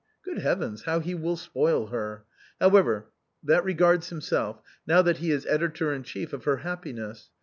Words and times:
Good 0.23 0.39
heavens, 0.39 0.85
how 0.85 0.99
he 0.99 1.13
will 1.13 1.37
spoil 1.37 1.89
her! 1.89 2.23
However, 2.59 3.09
that 3.43 3.63
regards 3.63 4.09
himself, 4.09 4.59
now 4.87 5.03
that 5.03 5.17
he 5.17 5.29
is 5.29 5.45
editor 5.45 5.93
in 5.93 6.01
chief 6.01 6.33
of 6.33 6.45
her 6.45 6.57
happiness. 6.65 7.29